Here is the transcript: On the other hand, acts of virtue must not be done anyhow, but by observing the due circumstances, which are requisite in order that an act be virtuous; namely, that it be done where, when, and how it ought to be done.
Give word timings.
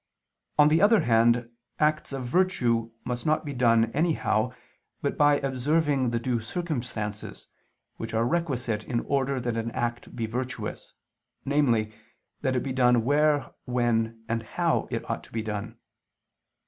On 0.57 0.69
the 0.69 0.81
other 0.81 1.01
hand, 1.01 1.47
acts 1.77 2.11
of 2.11 2.25
virtue 2.25 2.89
must 3.05 3.23
not 3.23 3.45
be 3.45 3.53
done 3.53 3.91
anyhow, 3.91 4.51
but 5.03 5.15
by 5.15 5.35
observing 5.41 6.09
the 6.09 6.19
due 6.19 6.39
circumstances, 6.39 7.45
which 7.97 8.11
are 8.15 8.25
requisite 8.25 8.83
in 8.83 9.01
order 9.01 9.39
that 9.39 9.57
an 9.57 9.69
act 9.73 10.15
be 10.15 10.25
virtuous; 10.25 10.95
namely, 11.45 11.93
that 12.41 12.55
it 12.55 12.63
be 12.63 12.73
done 12.73 13.03
where, 13.05 13.51
when, 13.65 14.23
and 14.27 14.41
how 14.41 14.87
it 14.89 15.07
ought 15.07 15.23
to 15.25 15.31
be 15.31 15.43
done. 15.43 15.77